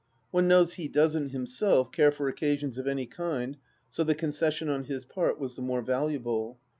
One 0.31 0.47
knows 0.47 0.73
he 0.73 0.87
doesn't, 0.87 1.29
himself, 1.29 1.91
care 1.91 2.11
for 2.11 2.27
occasions 2.27 2.79
of 2.79 2.87
any 2.87 3.05
kind, 3.05 3.57
so 3.91 4.03
the 4.03 4.15
concession 4.15 4.67
on 4.67 4.85
his 4.85 5.05
part 5.05 5.37
was 5.39 5.55
the 5.55 5.61
more 5.61 5.83
valuable. 5.83 6.57